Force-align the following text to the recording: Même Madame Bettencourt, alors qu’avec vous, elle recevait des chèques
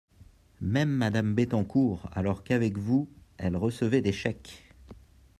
Même 0.61 0.89
Madame 0.89 1.35
Bettencourt, 1.35 2.09
alors 2.11 2.43
qu’avec 2.43 2.75
vous, 2.79 3.07
elle 3.37 3.55
recevait 3.55 4.01
des 4.01 4.11
chèques 4.11 4.63